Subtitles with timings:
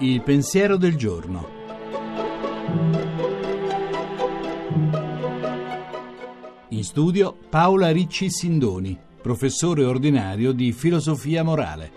[0.00, 1.48] Il pensiero del giorno.
[6.70, 11.92] In studio Paola Ricci Sindoni, professore ordinario di filosofia morale.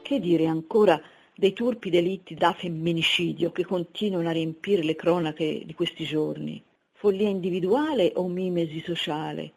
[0.00, 0.98] Che dire ancora
[1.34, 6.62] dei turpi delitti da femminicidio che continuano a riempire le cronache di questi giorni?
[7.00, 9.52] Follia individuale o mimesi sociale?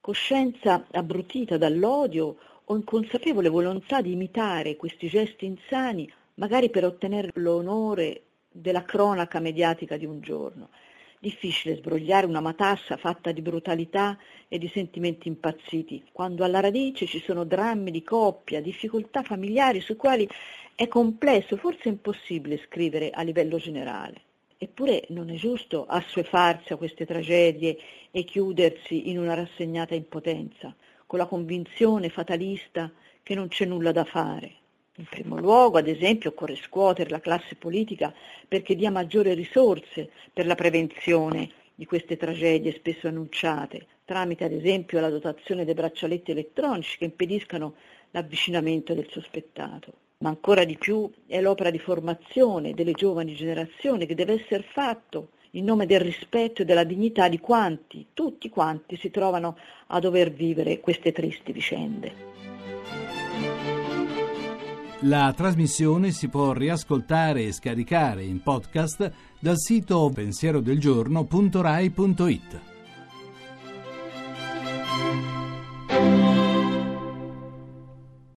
[0.00, 8.22] Coscienza abbrutita dall'odio o inconsapevole volontà di imitare questi gesti insani, magari per ottenere l'onore
[8.50, 10.70] della cronaca mediatica di un giorno.
[11.18, 14.16] Difficile sbrogliare una matassa fatta di brutalità
[14.48, 19.96] e di sentimenti impazziti, quando alla radice ci sono drammi di coppia, difficoltà familiari sui
[19.96, 20.26] quali
[20.74, 24.28] è complesso, forse impossibile scrivere a livello generale.
[24.62, 27.78] Eppure non è giusto assuefarsi a queste tragedie
[28.10, 34.04] e chiudersi in una rassegnata impotenza, con la convinzione fatalista che non c'è nulla da
[34.04, 34.52] fare.
[34.96, 38.12] In primo luogo, ad esempio, occorre scuotere la classe politica
[38.46, 45.00] perché dia maggiori risorse per la prevenzione di queste tragedie spesso annunciate, tramite ad esempio
[45.00, 47.76] la dotazione dei braccialetti elettronici che impediscano
[48.10, 50.09] l'avvicinamento del sospettato.
[50.22, 55.30] Ma ancora di più è l'opera di formazione delle giovani generazioni che deve essere fatto
[55.52, 60.30] in nome del rispetto e della dignità di quanti, tutti quanti, si trovano a dover
[60.30, 62.12] vivere queste tristi vicende.
[65.04, 72.69] La trasmissione si può riascoltare e scaricare in podcast dal sito pensierodelgiorno.rai.it.